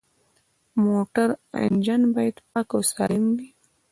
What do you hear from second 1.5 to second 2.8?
انجن باید پاک